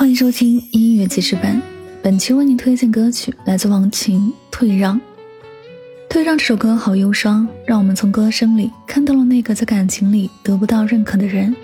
[0.00, 1.60] 欢迎收听音乐记事本，
[2.02, 4.18] 本期为您推荐歌曲来自王琴
[4.50, 4.96] 《退让》。
[6.08, 11.54] 《退让》这首歌好忧伤，让我们从歌声里看到了那个在感情里得不到认可的人，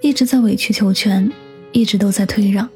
[0.00, 1.28] 一直在委曲求全，
[1.72, 2.68] 一直都在退让，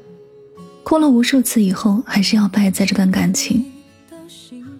[0.83, 3.65] 哭了无数次以后，还是要败在这段感情。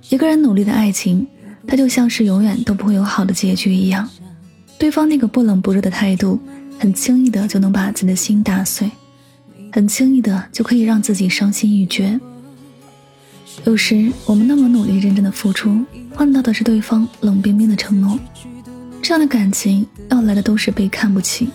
[0.10, 1.26] 一个人努力的爱情，
[1.66, 4.06] 它就像是永远都不会有好的结局一样，
[4.78, 6.38] 对方那个不冷不热的态度，
[6.78, 8.92] 很轻易的就能把自己的心打碎。
[9.72, 12.20] 很轻易的就可以让自己伤心欲绝。
[13.66, 15.84] 有时我们那么努力、认真的付出，
[16.16, 18.18] 换到的是对方冷冰冰的承诺。
[19.02, 21.50] 这样的感情要来的都是被看不起。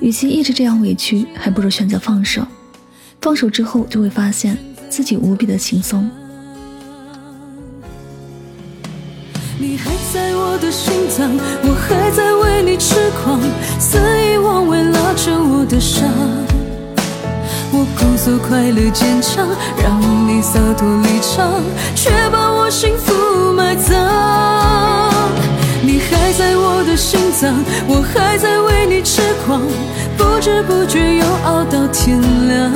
[0.00, 2.46] 与其一直这样委屈，还不如选择放手。
[3.20, 4.56] 放手之后，就会发现
[4.88, 6.08] 自己无比的轻松。
[9.58, 13.40] 你还在我的心脏，我还在为你痴狂，
[13.80, 16.08] 肆意妄为拉着我的伤。
[17.96, 19.46] 我故作快乐坚强，
[19.82, 21.62] 让你洒脱离场，
[21.94, 23.96] 却把我幸福埋葬。
[25.82, 27.54] 你还在我的心脏，
[27.88, 29.62] 我还在为你痴狂，
[30.18, 32.70] 不知不觉又熬到天亮。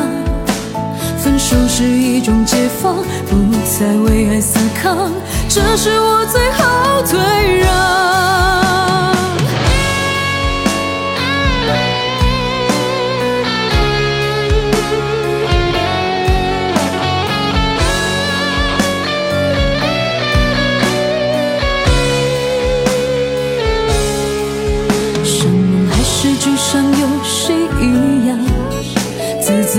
[1.18, 2.96] 分手是一种解放，
[3.28, 3.36] 不
[3.78, 5.12] 再为爱死扛，
[5.50, 8.69] 这是我最后退让。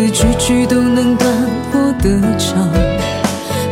[0.02, 1.32] 字句句都能断
[1.74, 2.68] 我的肠，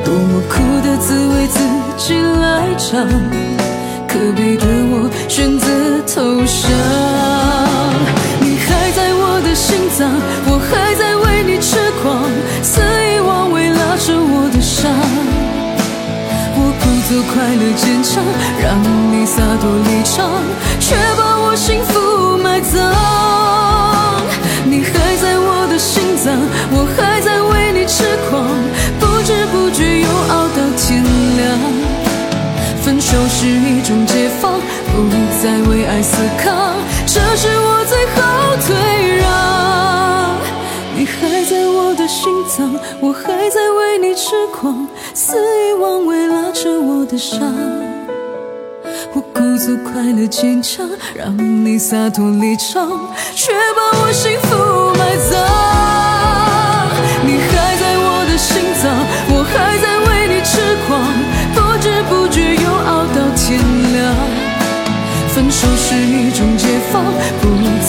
[0.06, 1.60] 多么苦的滋味自
[1.98, 3.04] 己来尝，
[4.08, 5.66] 可悲的我选择
[6.06, 6.70] 投降。
[8.42, 10.08] 你还在我的心脏，
[10.46, 12.22] 我还在为你痴狂，
[12.62, 14.94] 肆意妄为拉着我的伤。
[16.54, 18.22] 我故作快乐坚强，
[18.62, 18.78] 让
[19.12, 20.30] 你洒脱离场，
[20.80, 21.29] 却把
[36.00, 38.22] 再为爱死扛，这是我最后
[38.66, 40.38] 退让。
[40.96, 47.42] 你还在我的心脏，我还在为你痴狂，肆意妄为拉扯我的伤。
[49.14, 54.12] 我故作快乐坚强，让你洒脱离场，却把我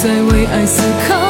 [0.02, 1.29] 在为爱思考。